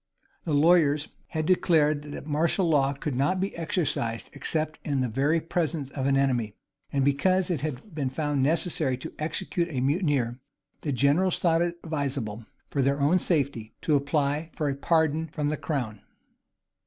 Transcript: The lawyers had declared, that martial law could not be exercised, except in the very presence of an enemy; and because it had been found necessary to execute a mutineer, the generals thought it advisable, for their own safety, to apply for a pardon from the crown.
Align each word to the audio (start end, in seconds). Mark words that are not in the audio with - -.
The 0.45 0.55
lawyers 0.55 1.09
had 1.27 1.45
declared, 1.45 2.01
that 2.01 2.25
martial 2.25 2.67
law 2.67 2.93
could 2.93 3.13
not 3.15 3.39
be 3.39 3.55
exercised, 3.55 4.31
except 4.33 4.79
in 4.83 5.01
the 5.01 5.07
very 5.07 5.39
presence 5.39 5.91
of 5.91 6.07
an 6.07 6.17
enemy; 6.17 6.55
and 6.91 7.05
because 7.05 7.51
it 7.51 7.61
had 7.61 7.93
been 7.93 8.09
found 8.09 8.41
necessary 8.41 8.97
to 8.97 9.13
execute 9.19 9.67
a 9.69 9.79
mutineer, 9.79 10.39
the 10.81 10.91
generals 10.91 11.37
thought 11.37 11.61
it 11.61 11.77
advisable, 11.83 12.47
for 12.71 12.81
their 12.81 12.99
own 12.99 13.19
safety, 13.19 13.75
to 13.81 13.95
apply 13.95 14.49
for 14.55 14.67
a 14.69 14.73
pardon 14.75 15.27
from 15.27 15.49
the 15.49 15.55
crown. 15.57 16.01